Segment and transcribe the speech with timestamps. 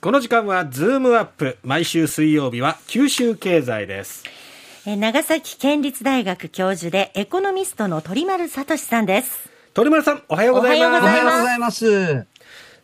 [0.00, 1.58] この時間はズームアップ。
[1.64, 4.22] 毎週水曜日は九州経済です。
[4.86, 9.50] 長崎県立大学教授でエコノミストの鳥丸聡さんです。
[9.74, 11.02] 鳥丸さんおはようございます。
[11.02, 12.26] おはようございます。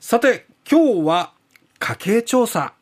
[0.00, 1.32] さて今日は
[1.78, 2.73] 家計調査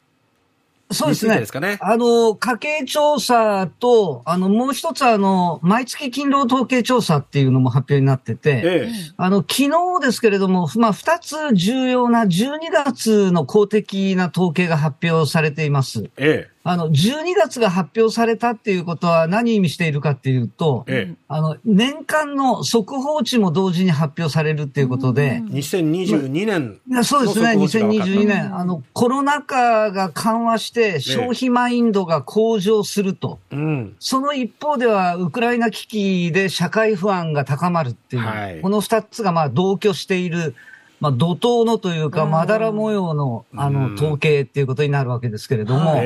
[0.93, 1.45] そうですね。
[1.45, 9.71] すねあの、家計調査と、あの、もう一つあの、毎月勤労統計調査っていうのも発表になってて、ええ、あの、昨日
[10.01, 16.10] ですけれども、まあ、二つ重要な12月の公的な統計が発表されています。
[16.16, 25.42] ええあの、12月が発表されたっていうことは何意味しているかっていうと、ええ、あの、年間の速報値も同時に発表されるっていうことで。
[25.46, 28.54] 2022年そうですね、2022年。
[28.54, 33.40] あの、コロナ禍が緩和して消費マインドが向上すると。
[33.50, 40.54] ええ、その一方では、ウクライナ危機で社会不安が高まるっていう、はい、この二つがまあ同居している
[41.02, 46.00] まあ、怒涛のというか、まだら模様の、あの、統計っていうことになるわけですけれども、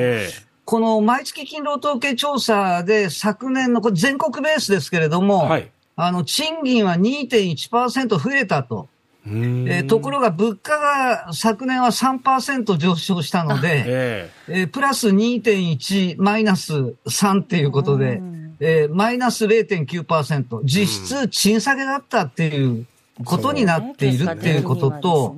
[0.67, 8.89] この毎月勤労統計調査で昨年の、これ全国ベースですけれども、はい、あの、賃金は2.1%増えたと。
[9.25, 16.73] えー、ところが物価が昨年は3%上昇したので、えー、えー、プラス2.1マイナス
[17.05, 18.21] 3っていうことで、
[18.59, 22.85] えー、マイナス0.9%、実質賃下げだったっていう
[23.25, 25.35] ことになっているっていうことと、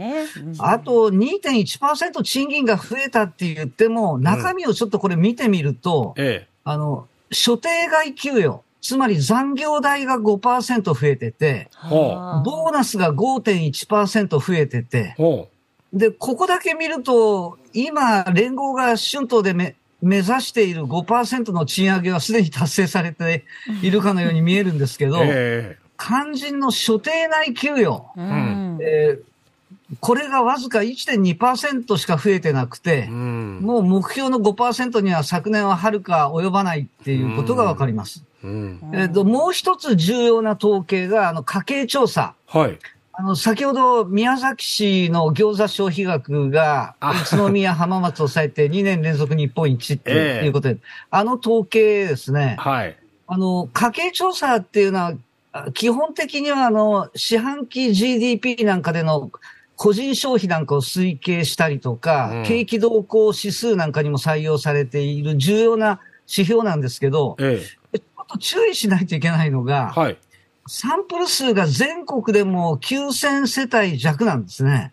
[0.59, 6.13] あと2.1%賃金が増えたって言っても、中身をちょっとこれ見てみると、
[6.63, 11.69] あの、所定外給与、つまり残業代が5%増えてて、
[12.43, 15.15] ボーナスが5.1%増えてて、
[15.93, 23.43] で、ここだけ見ると、今、連合が春闘でめ目指している5%の賃上げはすでに達成されて
[23.81, 38.23] いるかのように見えるんですけど、えー肝心の所定内給与、うんえー、これがわずか1.2%しか増えてなくて、うん、もう目標の5%には昨年ははるか及ばないっていうことがわかります。
[38.43, 42.35] うん、えーと、もう一つ重要な統計が、あの、家計調査。
[42.47, 42.79] はい。
[43.11, 50.11] あの、先ほど宮崎市の餃子消費額が、宇都宮浜松を抑えて2年連続日本一って
[50.45, 52.55] いうことで、えー、あの統計ですね。
[52.57, 52.95] はい。
[53.27, 55.13] あの、家計調査っていうのは、
[55.73, 59.31] 基本的には、あの、四半期 GDP なんかでの
[59.75, 70.17] 個人消費なんかを推計したりとか、うん、景気動向指数なんかにも採用されている重要な指標なんですけど、ええ、ちょっと注意しないといけないのが、はい、
[70.67, 74.91] サンプル数が全国でも9000世帯弱なんですね。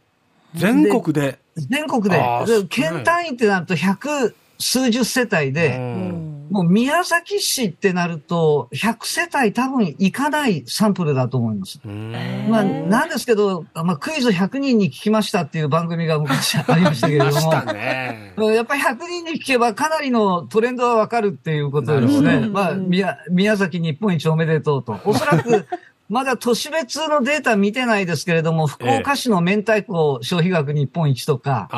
[0.55, 1.39] 全国で？
[1.57, 2.23] 全国で。
[2.69, 6.06] 県単位ってなると100数十世帯で、うん
[6.51, 11.81] もう宮崎市ってなると、100世帯多分いかないサンプルだと思います。
[11.85, 22.49] まあ、なんですけど、まあ、クイズ100人に聞きましたっていう番組が昔ありましたけれども、やっぱり100人に聞けばかなりのトレンドはわかるっていうことですね。
[22.49, 24.99] まあ、宮宮崎日本一おめでとうと。
[25.05, 25.67] おそらく、
[26.09, 31.69] まだ都市別のデータ見てないですけれども、福岡市の明太子消費額日本一とか、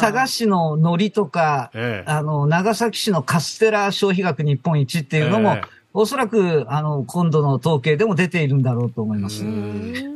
[0.00, 5.62] 佐賀市の海苔とか、えあの、長崎市のカステラ消費額日本一っていうのも、え
[5.92, 9.44] おそらく、あの、今度の統計でも出ているんだろうと思います。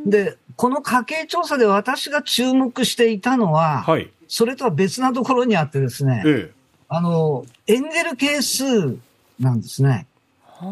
[0.07, 6.51] で、この家計調査で私が注目していたのは、はい、それとは別なところにあってですね、え
[6.89, 8.97] あの、エンゲル係数
[9.41, 10.07] なんですね。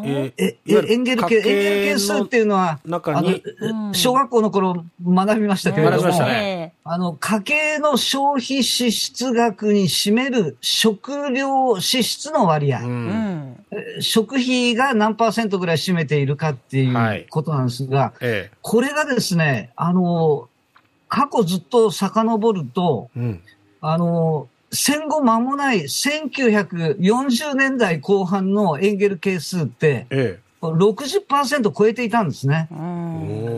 [0.04, 3.42] ええエンゲル系、エンゲル係数っていうのは、中に。
[3.60, 13.56] あの、小学校の頃学びましたけれども、ね、あの、家計の消費支出額に占める食料支出の割合、うん、
[14.00, 20.48] 食費が何パーセントぐらい占めているかっていうことなんですが、はいええ、これがですね、あの、
[21.08, 23.42] 過去ずっと遡ると、うん、
[23.80, 32.68] あの、戦後間もない1940年代後半のエンゲル係数って、ええ、60%超えていたんですね。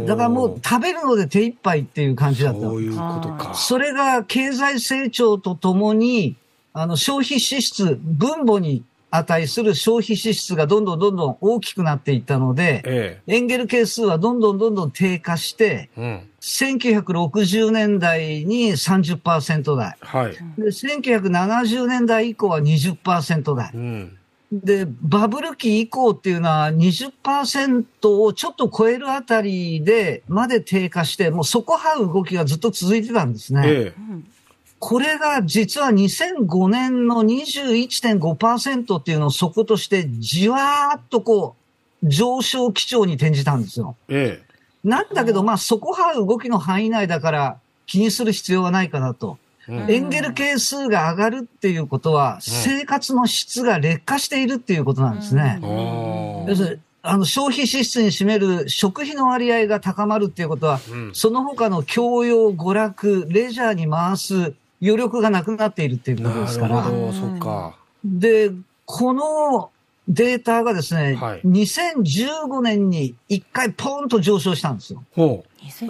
[0.06, 2.60] だからもう食べるので手一杯っていう感じだった。
[2.60, 3.54] そういうことか。
[3.54, 6.36] それが経済成長とともに、
[6.72, 8.82] あの消費支出、分母に
[9.16, 24.18] 値する消費支出がどんどんどんどん大きくなっていったので、ええ、エンゲル係数はどんどんどんどん低下して、うん、1960年代に30%台、はい、で1970年代以降は20%台、うん、
[24.52, 33.62] で、バブル期以降っていうのは20%をちょっと超えるあたりでまで低下して、もう底這う動きがずっと続いてたんですね。
[33.64, 34.34] ええ
[34.86, 41.56] これが実は2005年の21.5%っていうのを底としてじわーっとこ
[42.02, 43.96] う上昇基調に転じたんですよ。
[44.10, 44.54] ええ。
[44.86, 49.38] なんだけど、まあ、底は動きの範囲内だから気にする必要はないかなと。
[49.66, 55.60] エンゲル係数が上がるっていうことは、生活の質が劣化しているっていうことなんですね。
[56.46, 64.54] 要するにあの消費支出に占める食費の割合が高まるっていうことは、うん、その他の教養、娯楽、レジャーに回す
[64.84, 66.82] 余力がなくなっているっていうことですから。
[66.82, 67.76] なるほど、そっか。
[68.04, 68.50] で、
[68.84, 69.70] この
[70.06, 75.02] データがですね、はい、2015年に一回ポンと上昇したんですよ。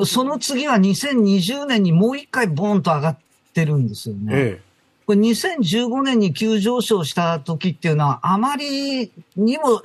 [0.06, 3.19] その次は2020年にもう一回ボンと上がっ
[3.52, 4.32] てるんですよね。
[4.32, 4.75] ええ
[5.06, 9.82] これ2015年に急上昇した時っていうのは、あまりにも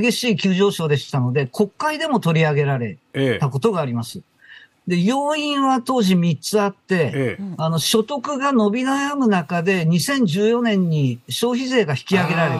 [0.00, 2.98] 激しい急上昇でしたので、国会でも取り上げられ
[3.40, 4.18] たことがあります。
[4.18, 4.24] ええ、
[4.88, 12.54] で、要因は当時3つあって、ええ、あの、所得が伸び悩む中で、2014年に消費税が引き上げられ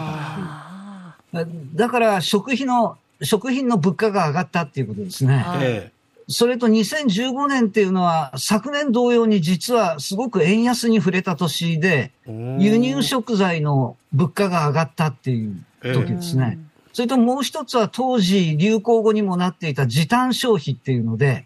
[1.33, 1.47] た。
[1.73, 5.43] だから、食費の、食品の物価が上がったっていうことですね。
[5.59, 5.99] ええ。
[6.31, 16.59] それと2015年っていうのは、昨年同様に実はすごく円安に触れた年で、輸入食材の物価が上がったっていう時ですね。
[16.93, 21.45] それともう一つは当時流行語にもなっていた時短消費っていうので、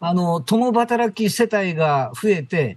[0.00, 2.76] あの、共働き世帯が増えて、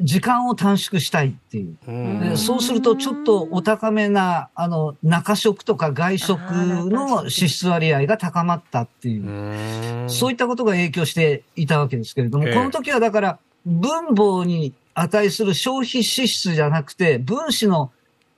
[0.00, 2.32] 時間を短縮したいっていう。
[2.32, 17.92] うそうすると、ちょっとお高めな、あの、中食とか外食の支出割合が高まったっていう、そういったことが影響していたわけですけれども、この時はだから、分母に値する消費支出じゃなくて、分子の、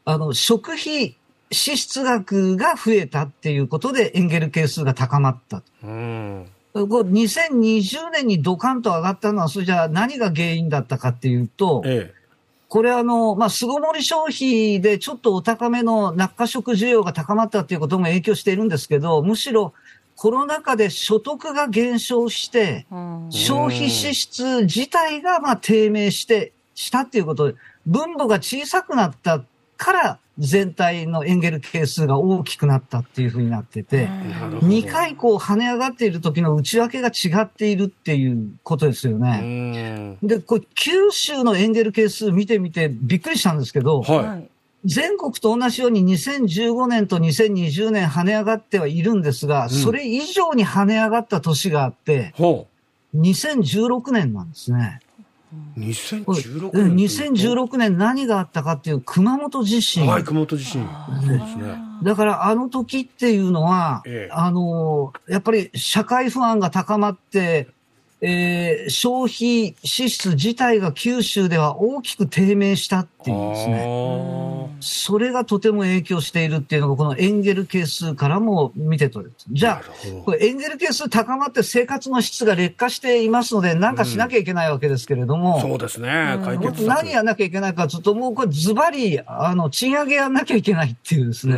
[0.05, 1.17] あの、食費
[1.53, 5.63] 支出額が増えたっていうことで、エンゲル係数が高まった。
[6.75, 12.21] 2020年にドカンと上がったのは、それじゃあ何が原因だったかっていうと、ええ、
[12.69, 19.75] これあの、まあ、巣ごもり消費でちょっとお高めの中食需要が高まったっていうことも影響しているんですけど、むしろ
[20.15, 22.87] コロナ禍で所得が減少して、
[23.31, 29.43] 消費支出自体がまあ低迷して、したっていうことで、分母が小さくなった
[29.81, 40.17] から、全体のエンゲル係数が大きくなったっていうふうになってて、2回こう跳ね上がっている時の内訳が違っているっていうことですよね。
[40.23, 44.49] で、これ九州のエンゲル係数見てみてびっくりしたんですけど、はい、
[44.87, 52.33] 全国と同じように2015年と2020年跳ね上がってはいるんですが、うん、それ以上に跳ね上がった年があって、
[53.15, 55.01] 2016年なんですね。
[55.77, 60.07] 2016年 ?2016 年何があったかっていう熊本地震。
[60.07, 60.87] はい、熊本地震。
[61.21, 61.79] そうですね。
[62.03, 67.69] だからあの時っていうのは、ええ、あの、やっぱり社会不安が高まって、
[68.23, 74.51] えー、消費支出自体が九州では大きく低迷したっていうですね。
[74.81, 79.37] それがとても影響しているっていうのが、このエンゲル係数からも見て取れる。
[79.51, 85.57] じゃあ、これエンゲル係数高まって生活の質が劣化していますので、何かしなきゃいけないわけですけれども。
[85.57, 86.39] うん、そうですね。
[86.43, 91.55] 解決何やんなきゃいけないかというと、もうこれズバリ、あの、賃上げやんなきゃいけないっていうですね。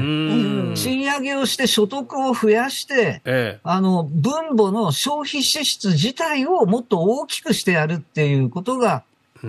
[0.74, 9.04] 賃上げをして所得を増やして、ええ、あの、分母の消費支出自体をもっと大きくしてやるっていうことが、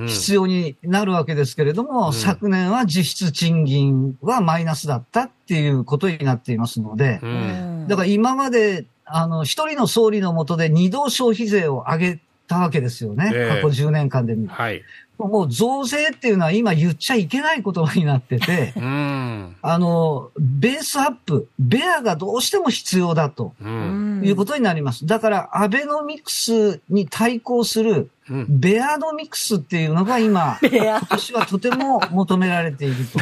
[0.07, 13.31] 必要になるわけですけれども、うん、昨年は実質賃金はマイナスだったっていうことになっていますので、うん、だから今まで、あの、一人の総理の下で二度消費税を上げたわけですよね。
[13.33, 14.49] えー、過去10年間で見る。
[14.49, 14.81] はい。
[15.17, 23.53] もう増税っていうのは今言っちゃいけない言葉になってて、 うん、あの、ベースアップ、ベアがどうしても必要だと、
[24.23, 25.05] いうことになります。
[25.05, 28.09] だから、アベノミクスに対抗する、
[28.47, 33.19] ベアノミクスっていうのが今、 今年はとても求められていると。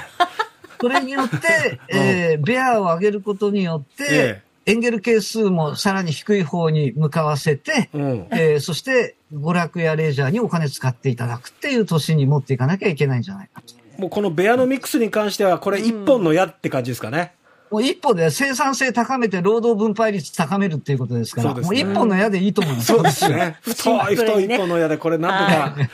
[0.82, 13.74] それによって、 えー、ベアを上げることによって、ええエンゲル係数もさらに低い方に向かわせて、うん、えー、そして娯楽やレジャーにお金使っていただくっていう年に持っていかなきゃいけないんじゃないかと。
[13.98, 17.34] もうこのベアノミクスに関しては、これ一本の矢って感じですかね。
[17.72, 22.88] もう一本で生産性高めて労働分配率高めるっていうことですから、ね、もう一本の矢でいいと思います。
[22.88, 23.58] そうですね。
[23.64, 25.86] 太い太い一本の矢でこれなんと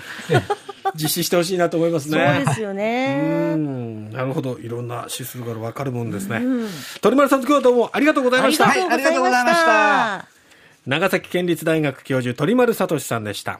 [0.41, 0.55] か
[0.95, 2.33] 実施してほしいなと思いますね。
[2.37, 3.55] そうですよね。
[4.11, 4.57] なるほど。
[4.57, 6.41] いろんな指数が分かるもんですね。
[7.01, 8.65] 鳥丸さん、今日はどうもありがとうございました。
[8.65, 10.25] はい、ありがとうございました。
[10.87, 13.59] 長崎県立大学教授鳥丸聡さんでした。